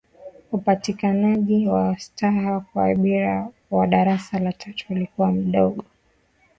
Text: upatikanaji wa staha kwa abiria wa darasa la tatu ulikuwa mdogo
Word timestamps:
upatikanaji 0.51 1.67
wa 1.67 1.99
staha 1.99 2.59
kwa 2.59 2.85
abiria 2.85 3.47
wa 3.71 3.87
darasa 3.87 4.39
la 4.39 4.53
tatu 4.53 4.85
ulikuwa 4.93 5.31
mdogo 5.31 5.83